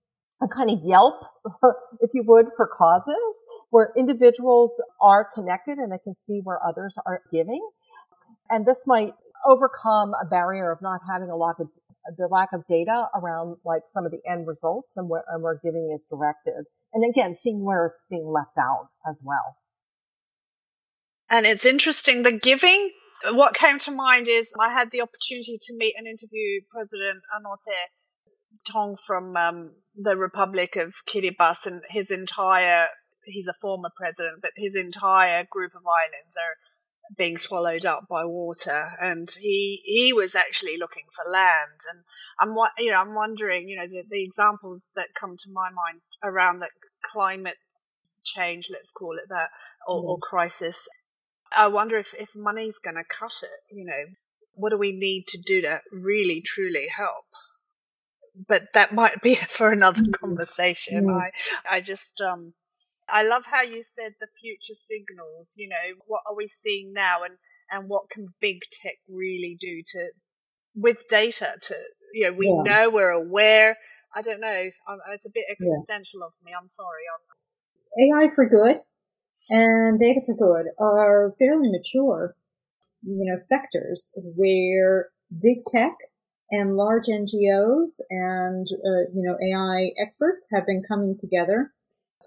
[0.43, 1.23] a kind of Yelp,
[2.01, 6.97] if you would, for causes where individuals are connected and they can see where others
[7.07, 7.67] are giving.
[8.49, 9.13] And this might
[9.47, 11.69] overcome a barrier of not having a lot of
[12.17, 15.61] the lack of data around like some of the end results and where, and where
[15.63, 16.65] giving is directed.
[16.93, 19.57] And again, seeing where it's being left out as well.
[21.29, 22.91] And it's interesting, the giving,
[23.33, 27.77] what came to mind is I had the opportunity to meet and interview President Anote
[28.71, 32.87] Tong from um, the Republic of Kiribati and his entire,
[33.25, 36.57] he's a former president, but his entire group of islands are
[37.17, 42.05] being swallowed up by water and he he was actually looking for land and
[42.41, 46.03] I'm you know I'm wondering you know the, the examples that come to my mind
[46.23, 46.69] around the
[47.03, 47.57] climate
[48.25, 49.49] change let's call it that
[49.89, 50.05] or, mm.
[50.05, 50.89] or crisis
[51.57, 54.15] I wonder if if money's going to cut it you know
[54.53, 57.25] what do we need to do to really truly help
[58.47, 60.13] but that might be for another mm-hmm.
[60.13, 61.07] conversation.
[61.07, 61.21] Mm.
[61.21, 61.31] I,
[61.69, 62.55] I just, um,
[63.13, 65.55] I love how you said the future signals.
[65.57, 67.35] You know, what are we seeing now, and
[67.71, 70.11] and what can big tech really do to
[70.75, 71.55] with data?
[71.61, 71.75] To
[72.13, 72.63] you know, we yeah.
[72.83, 73.77] know we're aware.
[74.15, 74.71] I don't know.
[74.89, 76.27] I'm, it's a bit existential yeah.
[76.27, 76.53] of me.
[76.59, 77.03] I'm sorry.
[77.13, 78.25] I'm...
[78.27, 78.81] AI for good
[79.49, 82.37] and data for good are fairly mature,
[83.03, 85.09] you know, sectors where
[85.41, 85.95] big tech
[86.51, 91.73] and large NGOs and uh, you know AI experts have been coming together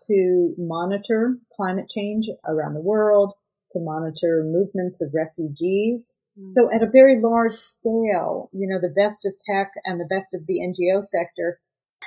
[0.07, 3.33] to monitor climate change around the world,
[3.71, 6.17] to monitor movements of refugees.
[6.37, 6.47] Mm-hmm.
[6.47, 10.33] So at a very large scale, you know, the best of tech and the best
[10.33, 11.59] of the NGO sector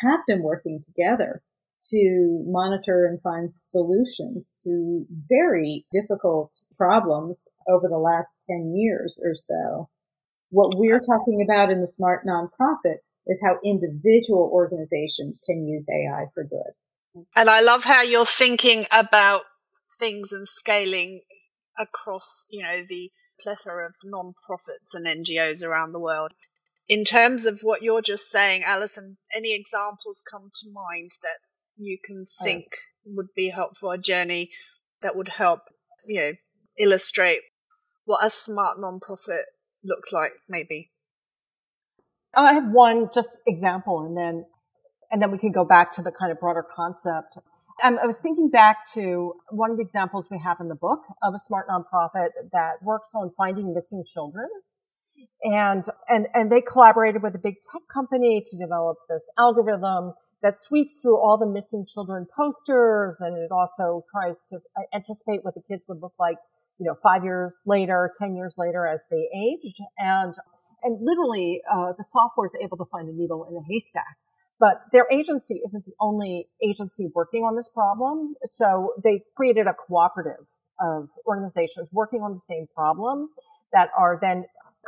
[0.02, 1.42] have been working together
[1.90, 9.34] to monitor and find solutions to very difficult problems over the last 10 years or
[9.34, 9.88] so.
[10.50, 16.26] What we're talking about in the smart nonprofit is how individual organizations can use AI
[16.34, 16.72] for good.
[17.34, 19.42] And I love how you're thinking about
[19.98, 21.22] things and scaling
[21.78, 26.32] across, you know, the plethora of non-profits and NGOs around the world.
[26.88, 31.38] In terms of what you're just saying, Allison, any examples come to mind that
[31.76, 32.44] you can oh.
[32.44, 32.66] think
[33.06, 33.12] oh.
[33.16, 34.50] would be helpful a journey
[35.02, 35.60] that would help,
[36.06, 36.32] you know,
[36.78, 37.40] illustrate
[38.04, 39.46] what a smart non-profit
[39.84, 40.90] looks like, maybe?
[42.34, 44.46] Oh, I have one just example, and then
[45.10, 47.38] and then we can go back to the kind of broader concept.
[47.84, 51.02] Um, I was thinking back to one of the examples we have in the book
[51.22, 54.48] of a smart nonprofit that works on finding missing children.
[55.42, 60.58] And, and, and they collaborated with a big tech company to develop this algorithm that
[60.58, 63.20] sweeps through all the missing children posters.
[63.20, 64.60] And it also tries to
[64.94, 66.36] anticipate what the kids would look like,
[66.78, 69.80] you know, five years later, 10 years later as they aged.
[69.98, 70.34] And,
[70.82, 74.16] and literally, uh, the software is able to find a needle in a haystack.
[74.58, 78.34] But their agency isn't the only agency working on this problem.
[78.44, 80.46] So they created a cooperative
[80.80, 83.28] of organizations working on the same problem
[83.72, 84.44] that are then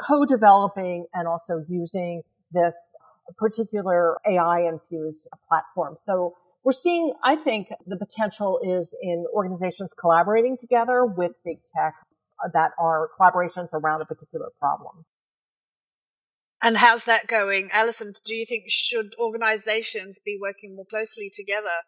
[0.07, 2.91] co-developing and also using this
[3.37, 5.95] particular AI infused platform.
[5.97, 11.95] So we're seeing, I think the potential is in organizations collaborating together with big tech
[12.53, 15.05] that are collaborations around a particular problem.
[16.63, 17.71] And how's that going?
[17.73, 21.85] Allison, do you think should organizations be working more closely together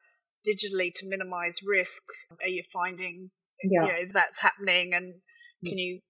[0.46, 2.02] digitally to minimize risk?
[2.42, 3.30] Are you finding
[3.62, 3.82] yeah.
[3.82, 4.94] you know, that's happening?
[4.94, 5.14] And
[5.66, 6.00] can you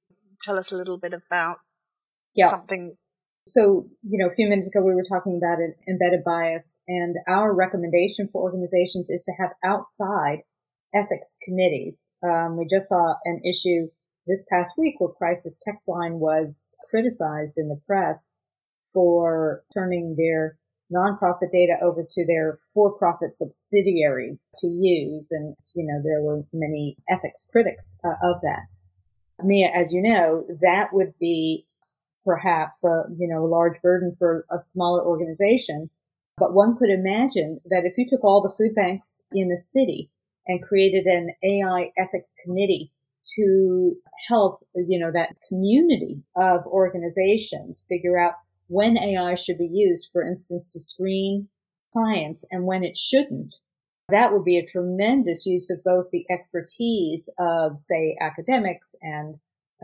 [0.43, 1.59] tell us a little bit about
[2.35, 2.49] yeah.
[2.49, 2.97] something?
[3.47, 7.17] So, you know, a few minutes ago we were talking about an embedded bias and
[7.29, 10.41] our recommendation for organizations is to have outside
[10.95, 12.13] ethics committees.
[12.23, 13.89] Um, we just saw an issue
[14.27, 18.31] this past week where Crisis Text Line was criticized in the press
[18.93, 20.59] for turning their
[20.93, 25.29] nonprofit data over to their for-profit subsidiary to use.
[25.31, 28.67] And, you know, there were many ethics critics uh, of that.
[29.43, 31.67] Mia, as you know, that would be
[32.25, 35.91] perhaps a, you know, a large burden for a smaller organization.
[36.37, 40.11] But one could imagine that if you took all the food banks in a city
[40.47, 42.93] and created an AI ethics committee
[43.37, 43.95] to
[44.29, 48.35] help, you know, that community of organizations figure out
[48.71, 51.49] when AI should be used, for instance, to screen
[51.93, 53.57] clients and when it shouldn't.
[54.11, 59.35] That would be a tremendous use of both the expertise of, say, academics and,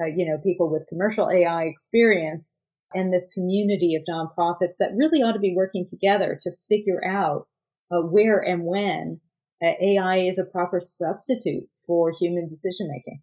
[0.01, 2.61] uh, you know, people with commercial AI experience
[2.95, 7.49] and this community of nonprofits that really ought to be working together to figure out
[7.91, 9.21] uh, where and when
[9.65, 13.21] uh, AI is a proper substitute for human decision making.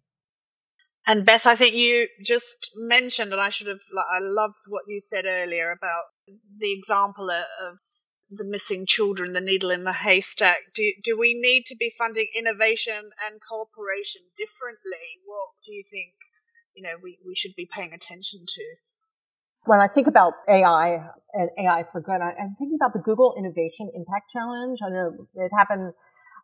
[1.06, 5.00] And Beth, I think you just mentioned, and I should have, I loved what you
[5.00, 6.04] said earlier about
[6.58, 7.78] the example of
[8.30, 10.72] the missing children, the needle in the haystack.
[10.74, 15.20] Do, do we need to be funding innovation and cooperation differently?
[15.26, 16.14] What do you think,
[16.74, 18.64] you know, we, we should be paying attention to?
[19.66, 21.00] When I think about AI
[21.32, 24.78] and AI for good, I'm thinking about the Google Innovation Impact Challenge.
[24.84, 25.92] I know it happened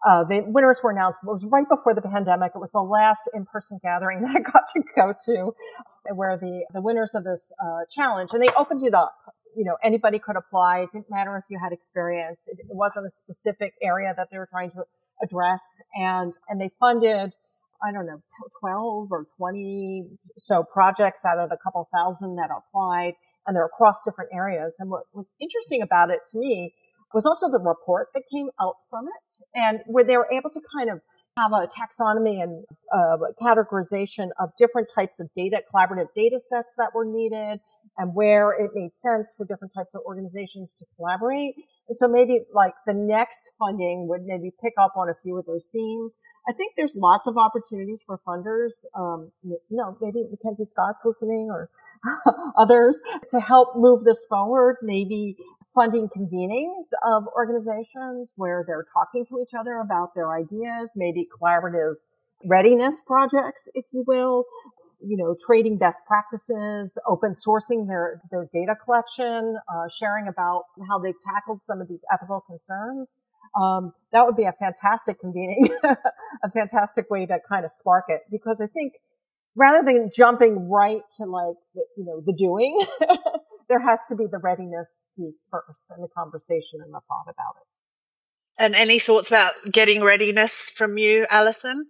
[0.07, 1.21] uh, the winners were announced.
[1.23, 2.53] It was right before the pandemic.
[2.55, 5.55] It was the last in-person gathering that I got to go to,
[6.15, 9.15] where the the winners of this uh, challenge and they opened it up.
[9.57, 10.81] You know, anybody could apply.
[10.81, 12.49] It didn't matter if you had experience.
[12.49, 14.85] It, it wasn't a specific area that they were trying to
[15.23, 17.33] address, and and they funded.
[17.83, 18.21] I don't know,
[18.61, 20.05] 12 or 20
[20.37, 23.15] so projects out of the couple thousand that applied,
[23.47, 24.77] and they're across different areas.
[24.79, 26.75] And what was interesting about it to me
[27.15, 30.61] was also the report that came out from it and where they were able to
[30.77, 31.01] kind of
[31.37, 36.91] have a taxonomy and uh, categorization of different types of data, collaborative data sets that
[36.95, 37.61] were needed
[37.99, 41.55] and where it made sense for different types of organizations to collaborate.
[41.89, 45.47] And so maybe like the next funding would maybe pick up on a few of
[45.47, 46.17] those themes.
[46.49, 51.51] I think there's lots of opportunities for funders, um, you know, maybe MacKenzie Scott's listening
[51.51, 51.69] or
[52.59, 54.77] others to help move this forward.
[54.83, 55.37] Maybe
[55.75, 61.95] funding convenings of organizations where they're talking to each other about their ideas, maybe collaborative
[62.45, 64.45] readiness projects, if you will,
[65.03, 70.99] you know, trading best practices, open sourcing their, their data collection, uh, sharing about how
[70.99, 73.19] they've tackled some of these ethical concerns.
[73.61, 78.23] Um, that would be a fantastic convening, a fantastic way to kind of spark it
[78.31, 78.95] because I think
[79.57, 82.79] rather than jumping right to like, the, you know, the doing,
[83.71, 87.55] there has to be the readiness piece first and the conversation and the thought about
[87.57, 88.63] it.
[88.63, 91.87] And any thoughts about getting readiness from you, Allison?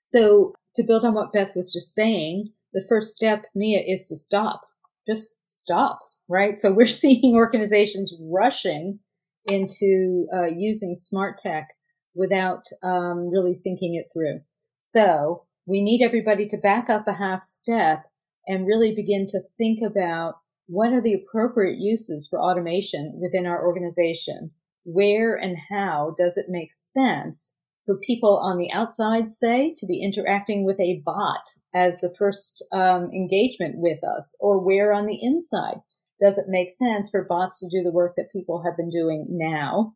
[0.00, 4.16] So to build on what Beth was just saying, the first step, Mia, is to
[4.16, 4.62] stop.
[5.06, 6.58] Just stop, right?
[6.58, 8.98] So we're seeing organizations rushing
[9.44, 11.68] into uh, using smart tech
[12.14, 14.40] without um, really thinking it through.
[14.78, 18.04] So we need everybody to back up a half step
[18.46, 20.36] and really begin to think about
[20.70, 24.52] what are the appropriate uses for automation within our organization?
[24.84, 27.54] Where and how does it make sense
[27.86, 31.42] for people on the outside, say, to be interacting with a bot
[31.74, 35.80] as the first um, engagement with us, or where on the inside
[36.20, 39.26] does it make sense for bots to do the work that people have been doing
[39.28, 39.94] now?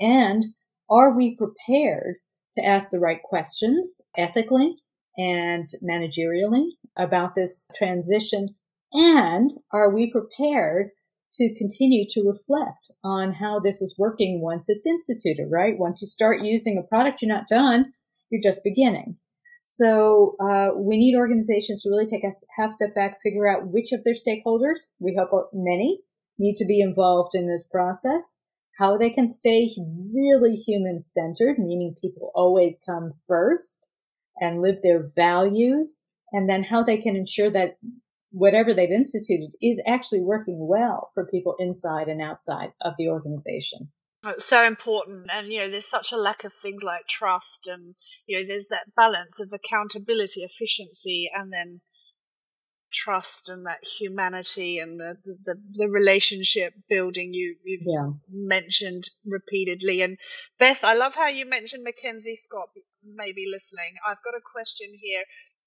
[0.00, 0.46] And
[0.90, 2.16] are we prepared
[2.54, 4.74] to ask the right questions ethically
[5.16, 8.56] and managerially about this transition?
[8.92, 10.90] And are we prepared
[11.32, 15.78] to continue to reflect on how this is working once it's instituted, right?
[15.78, 17.92] Once you start using a product, you're not done.
[18.30, 19.16] You're just beginning.
[19.62, 23.92] So uh, we need organizations to really take a half step back, figure out which
[23.92, 26.00] of their stakeholders, we hope many,
[26.38, 28.38] need to be involved in this process,
[28.78, 29.68] how they can stay
[30.14, 33.88] really human centered, meaning people always come first
[34.40, 37.76] and live their values, and then how they can ensure that
[38.30, 43.90] whatever they've instituted is actually working well for people inside and outside of the organization.
[44.26, 47.94] It's so important, and you know, there's such a lack of things like trust, and
[48.26, 51.80] you know, there's that balance of accountability, efficiency, and then
[52.92, 58.06] trust and that humanity and the the, the relationship building you you've yeah.
[58.28, 60.02] mentioned repeatedly.
[60.02, 60.18] And
[60.58, 62.70] Beth, I love how you mentioned MacKenzie Scott.
[63.04, 63.94] Maybe listening.
[64.06, 65.22] I've got a question here.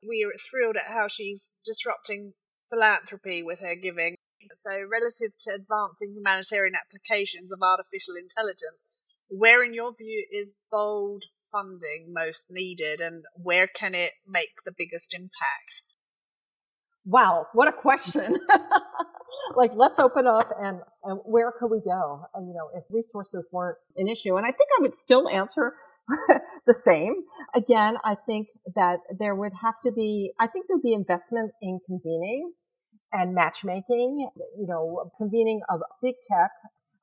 [0.08, 2.34] We are thrilled at how she's disrupting
[2.72, 4.16] philanthropy with her giving.
[4.54, 8.86] So, relative to advancing humanitarian applications of artificial intelligence,
[9.28, 14.72] where, in your view, is bold funding most needed and where can it make the
[14.76, 15.84] biggest impact?
[17.06, 18.38] Wow, what a question.
[19.56, 22.24] like, let's open up and, and where could we go?
[22.34, 24.38] And, you know, if resources weren't an issue.
[24.38, 25.74] And I think I would still answer
[26.68, 27.16] the same.
[27.56, 31.80] Again, I think that there would have to be, I think there'd be investment in
[31.86, 32.54] convening
[33.14, 36.52] and matchmaking, you know, convening of big tech,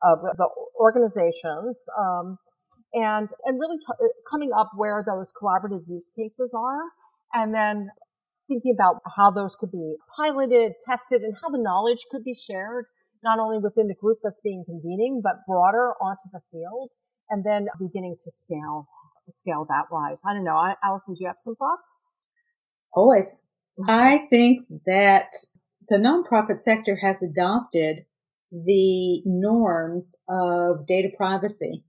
[0.02, 0.48] of the
[0.80, 2.38] organizations, um,
[2.94, 6.82] and and really t- coming up where those collaborative use cases are,
[7.34, 7.90] and then
[8.48, 12.86] thinking about how those could be piloted, tested, and how the knowledge could be shared,
[13.22, 16.92] not only within the group that's being convening, but broader onto the field,
[17.28, 18.88] and then beginning to scale
[19.28, 20.22] scale that wise.
[20.26, 22.00] I don't know, Allison, do you have some thoughts?
[22.94, 23.44] Always.
[23.86, 25.36] I think that
[25.88, 28.04] the nonprofit sector has adopted
[28.50, 31.84] the norms of data privacy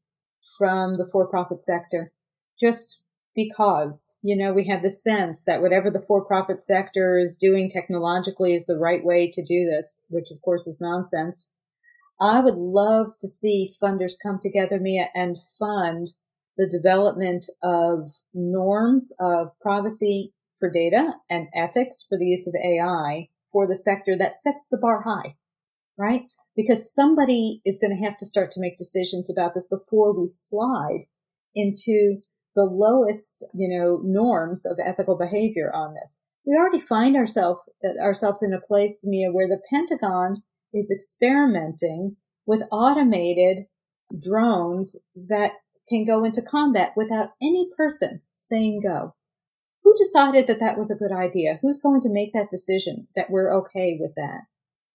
[0.58, 2.12] from the for-profit sector
[2.60, 3.04] just
[3.36, 8.54] because, you know, we have the sense that whatever the for-profit sector is doing technologically
[8.54, 11.54] is the right way to do this, which of course is nonsense.
[12.20, 16.10] I would love to see funders come together, Mia, and fund
[16.58, 23.30] the development of norms of privacy for data and ethics for the use of AI
[23.52, 25.36] for the sector that sets the bar high,
[25.98, 26.24] right?
[26.56, 30.28] Because somebody is going to have to start to make decisions about this before we
[30.28, 31.06] slide
[31.56, 32.18] into
[32.56, 36.22] the lowest, you know, norms of ethical behavior on this.
[36.46, 40.44] We already find ourselves uh, ourselves in a place, Mia, where the Pentagon
[40.74, 43.66] is experimenting with automated
[44.20, 45.52] drones that
[45.88, 49.14] can go into combat without any person saying go
[49.90, 51.58] who decided that that was a good idea?
[51.62, 54.42] Who's going to make that decision that we're okay with that?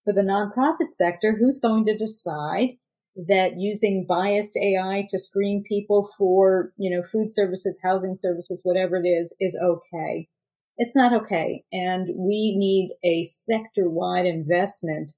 [0.05, 2.77] For the nonprofit sector, who's going to decide
[3.17, 8.97] that using biased AI to screen people for, you know, food services, housing services, whatever
[8.97, 10.29] it is, is okay?
[10.77, 11.65] It's not okay.
[11.73, 15.13] And we need a sector wide investment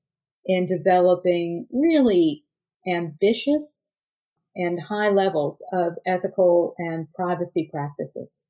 [0.47, 2.45] in developing really
[2.87, 3.93] ambitious
[4.55, 8.47] and high levels of ethical and privacy practices.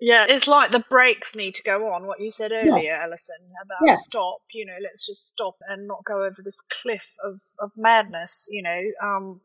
[0.00, 2.06] Yeah, it's like the brakes need to go on.
[2.06, 3.02] What you said earlier, yes.
[3.02, 4.06] Allison, about yes.
[4.06, 4.40] stop.
[4.52, 8.48] You know, let's just stop and not go over this cliff of of madness.
[8.50, 9.40] You know, um,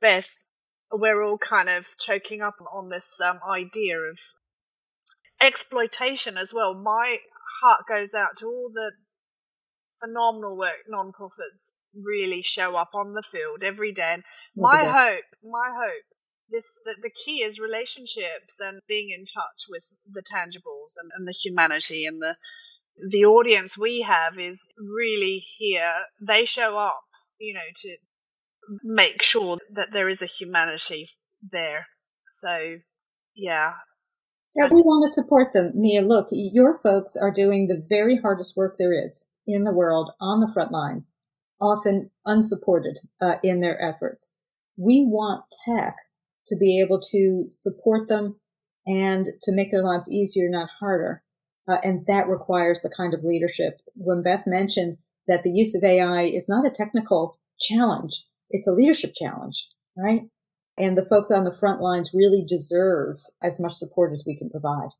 [0.00, 0.28] Beth,
[0.92, 4.18] we're all kind of choking up on this um, idea of
[5.40, 6.74] exploitation as well.
[6.74, 7.18] My
[7.62, 8.92] heart goes out to all the
[10.00, 14.12] phenomenal work non-profits really show up on the field every day.
[14.14, 14.22] And
[14.54, 16.04] my hope, my hope
[16.50, 21.26] this the, the key is relationships and being in touch with the tangibles and, and
[21.26, 22.36] the humanity and the
[23.10, 25.94] the audience we have is really here.
[26.20, 27.04] They show up
[27.38, 27.96] you know to
[28.82, 31.08] make sure that there is a humanity
[31.42, 31.86] there.
[32.30, 32.76] So
[33.34, 33.72] yeah.
[34.56, 35.72] Yeah we want to support them.
[35.74, 40.10] Mia look your folks are doing the very hardest work there is in the world
[40.20, 41.12] on the front lines
[41.60, 44.32] often unsupported uh, in their efforts.
[44.76, 45.96] We want tech
[46.48, 48.36] to be able to support them
[48.86, 51.22] and to make their lives easier, not harder.
[51.68, 53.80] Uh, and that requires the kind of leadership.
[53.94, 54.96] When Beth mentioned
[55.26, 60.22] that the use of AI is not a technical challenge, it's a leadership challenge, right?
[60.78, 64.48] And the folks on the front lines really deserve as much support as we can
[64.48, 64.90] provide.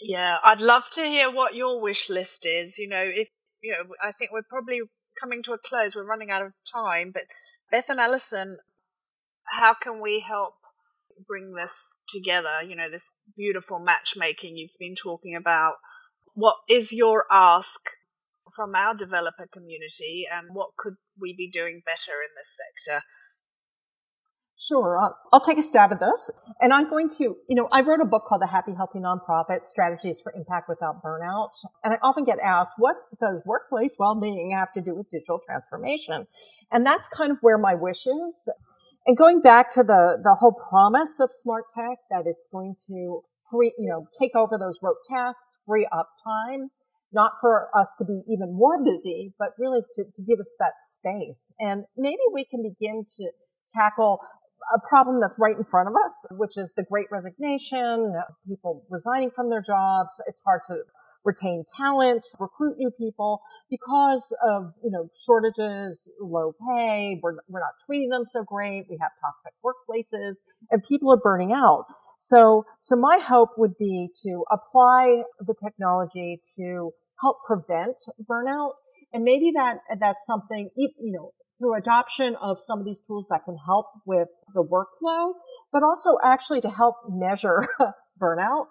[0.00, 2.78] Yeah, I'd love to hear what your wish list is.
[2.78, 3.28] You know, if,
[3.62, 4.80] you know, I think we're probably
[5.18, 5.94] coming to a close.
[5.94, 7.24] We're running out of time, but
[7.70, 8.58] Beth and Allison,
[9.44, 10.54] how can we help
[11.26, 12.62] bring this together?
[12.66, 15.74] You know, this beautiful matchmaking you've been talking about.
[16.34, 17.80] What is your ask
[18.56, 23.02] from our developer community, and what could we be doing better in this sector?
[24.62, 24.96] Sure.
[24.96, 26.30] I'll, I'll, take a stab at this.
[26.60, 29.64] And I'm going to, you know, I wrote a book called The Happy Healthy Nonprofit
[29.64, 31.50] Strategies for Impact Without Burnout.
[31.82, 36.28] And I often get asked, what does workplace well-being have to do with digital transformation?
[36.70, 38.48] And that's kind of where my wish is.
[39.06, 43.20] And going back to the, the whole promise of smart tech that it's going to
[43.50, 46.70] free, you know, take over those rote tasks, free up time,
[47.12, 50.74] not for us to be even more busy, but really to, to give us that
[50.78, 51.52] space.
[51.58, 53.30] And maybe we can begin to
[53.74, 54.20] tackle
[54.74, 58.14] a problem that's right in front of us, which is the great resignation,
[58.46, 60.14] people resigning from their jobs.
[60.28, 60.78] It's hard to
[61.24, 67.18] retain talent, recruit new people because of, you know, shortages, low pay.
[67.22, 68.86] We're, we're not treating them so great.
[68.90, 70.38] We have toxic workplaces
[70.70, 71.86] and people are burning out.
[72.18, 77.96] So, so my hope would be to apply the technology to help prevent
[78.30, 78.74] burnout.
[79.12, 83.44] And maybe that, that's something, you know, through adoption of some of these tools that
[83.44, 85.32] can help with the workflow,
[85.72, 87.68] but also actually to help measure
[88.20, 88.68] burnout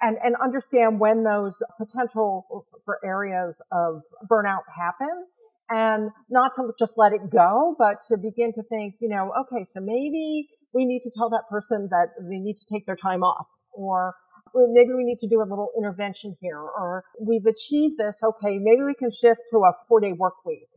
[0.00, 2.46] and, and understand when those potential
[2.84, 5.26] for areas of burnout happen
[5.70, 9.64] and not to just let it go, but to begin to think, you know, okay,
[9.66, 13.22] so maybe we need to tell that person that they need to take their time
[13.22, 14.14] off or
[14.54, 18.22] maybe we need to do a little intervention here or we've achieved this.
[18.22, 18.58] Okay.
[18.58, 20.68] Maybe we can shift to a four day work week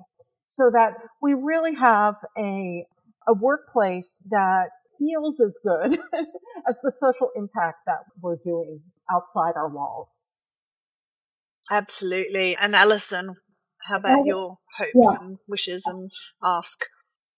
[0.48, 2.86] so that we really have a,
[3.28, 4.70] a workplace that
[5.02, 6.00] feels as good
[6.68, 8.82] as the social impact that we're doing
[9.14, 10.36] outside our walls.
[11.70, 12.56] Absolutely.
[12.56, 13.36] And Allison,
[13.88, 15.26] how about your hopes yeah.
[15.26, 16.12] and wishes and
[16.44, 16.86] ask?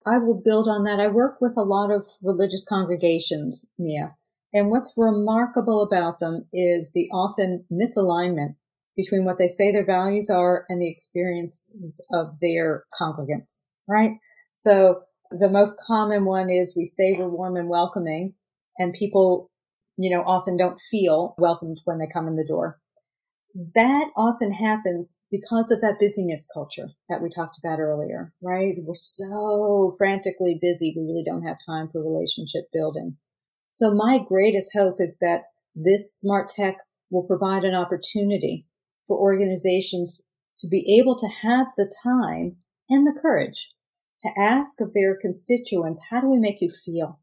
[0.06, 1.00] I will build on that.
[1.00, 4.16] I work with a lot of religious congregations, Mia.
[4.52, 8.56] And what's remarkable about them is the often misalignment
[8.96, 14.12] between what they say their values are and the experiences of their congregants, right?
[14.52, 15.02] So
[15.38, 18.34] the most common one is we say we're warm and welcoming
[18.78, 19.50] and people,
[19.96, 22.78] you know, often don't feel welcomed when they come in the door.
[23.74, 28.74] That often happens because of that busyness culture that we talked about earlier, right?
[28.78, 30.92] We're so frantically busy.
[30.96, 33.16] We really don't have time for relationship building.
[33.70, 35.42] So my greatest hope is that
[35.74, 36.78] this smart tech
[37.10, 38.66] will provide an opportunity
[39.06, 40.22] for organizations
[40.58, 42.56] to be able to have the time
[42.88, 43.73] and the courage
[44.24, 47.20] to ask of their constituents, how do we make you feel?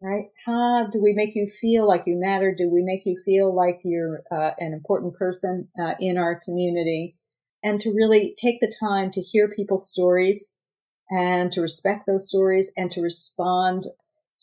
[0.00, 0.26] Right?
[0.44, 2.54] How do we make you feel like you matter?
[2.56, 7.16] Do we make you feel like you're uh, an important person uh, in our community?
[7.62, 10.56] And to really take the time to hear people's stories
[11.08, 13.84] and to respect those stories and to respond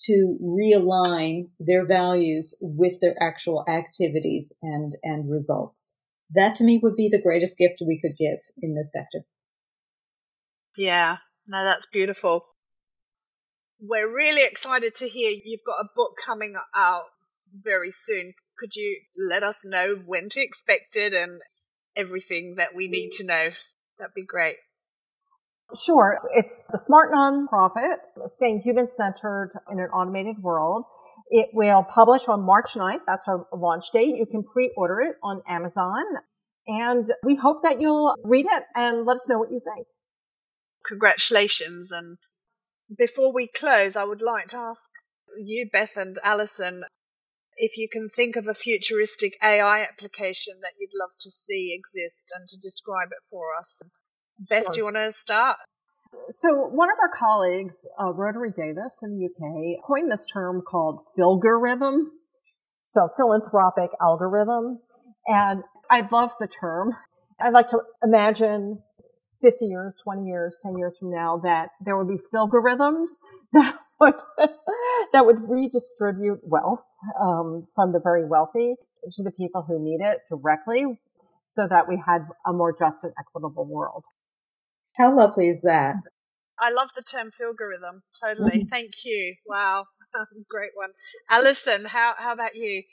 [0.06, 5.98] to realign their values with their actual activities and, and results.
[6.34, 9.26] That to me would be the greatest gift we could give in this sector.
[10.78, 11.18] Yeah,
[11.50, 12.46] no, that's beautiful.
[13.82, 17.06] We're really excited to hear you've got a book coming out
[17.54, 18.34] very soon.
[18.58, 21.42] Could you let us know when to expect it and
[21.96, 23.50] everything that we need to know?
[23.98, 24.58] That'd be great.
[25.76, 26.20] Sure.
[26.36, 30.84] It's the smart nonprofit, staying human centered in an automated world.
[31.30, 33.02] It will publish on March 9th.
[33.06, 34.16] That's our launch date.
[34.18, 36.04] You can pre-order it on Amazon.
[36.68, 39.88] And we hope that you'll read it and let us know what you think.
[40.86, 41.92] Congratulations.
[41.92, 42.18] And
[42.98, 44.90] before we close, I would like to ask
[45.38, 46.84] you, Beth and Allison,
[47.58, 52.32] if you can think of a futuristic AI application that you'd love to see exist
[52.36, 53.82] and to describe it for us.
[54.40, 54.74] Beth, sure.
[54.74, 55.58] do you want to start?
[56.30, 61.02] So one of our colleagues, uh, Rhodri Davies in the UK, coined this term called
[61.16, 62.12] philgorithm.
[62.84, 64.80] So philanthropic algorithm.
[65.28, 66.96] And I love the term.
[67.40, 68.82] I'd like to imagine
[69.42, 73.18] 50 years, 20 years, 10 years from now that there would be philgorithms
[73.54, 74.16] that would,
[75.14, 76.84] that would redistribute wealth,
[77.20, 78.76] um, from the very wealthy
[79.12, 81.00] to the people who need it directly
[81.46, 84.04] so that we had a more just and equitable world.
[84.98, 85.96] How lovely is that?
[86.60, 88.04] I love the term philgorithm.
[88.22, 88.60] Totally.
[88.60, 88.70] Mm-hmm.
[88.70, 89.36] Thank you.
[89.48, 89.86] Wow.
[90.50, 90.90] Great one.
[91.30, 92.84] Allison, how, how about you?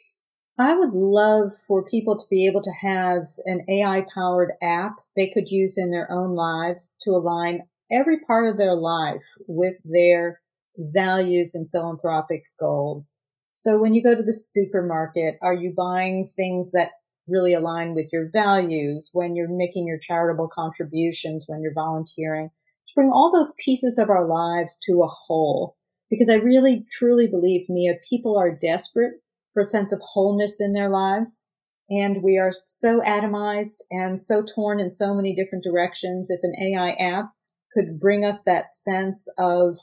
[0.58, 5.30] I would love for people to be able to have an AI powered app they
[5.30, 10.40] could use in their own lives to align every part of their life with their
[10.78, 13.20] values and philanthropic goals.
[13.54, 16.92] So when you go to the supermarket, are you buying things that
[17.28, 19.10] really align with your values?
[19.12, 22.48] When you're making your charitable contributions, when you're volunteering,
[22.88, 25.76] to bring all those pieces of our lives to a whole.
[26.08, 29.20] Because I really truly believe, Mia, people are desperate
[29.56, 31.48] for a sense of wholeness in their lives.
[31.88, 36.28] And we are so atomized and so torn in so many different directions.
[36.28, 37.30] If an AI app
[37.72, 39.78] could bring us that sense of,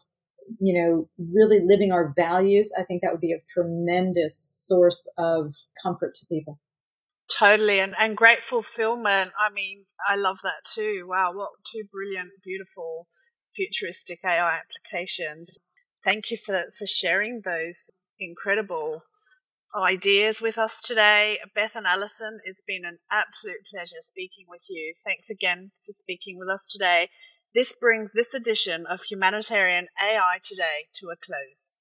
[0.60, 5.56] you know, really living our values, I think that would be a tremendous source of
[5.82, 6.60] comfort to people.
[7.28, 9.32] Totally, and, and great fulfillment.
[9.40, 11.08] I mean, I love that too.
[11.10, 13.08] Wow, what two brilliant, beautiful,
[13.52, 15.58] futuristic AI applications.
[16.04, 19.02] Thank you for, for sharing those incredible
[19.76, 21.40] ideas with us today.
[21.56, 24.94] Beth and Allison, it's been an absolute pleasure speaking with you.
[25.06, 27.10] Thanks again for speaking with us today.
[27.56, 31.74] This brings this edition of Humanitarian AI Today to a close.